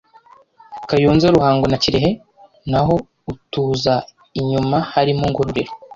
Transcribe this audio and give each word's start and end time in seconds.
Kayonza 0.89 1.33
Ruhango 1.35 1.65
na 1.67 1.77
Kirehe 1.83 2.09
Naho 2.71 2.95
utuza 3.31 3.93
inyuma 4.39 4.77
Harimo 4.93 5.23
Ngororero 5.31 5.71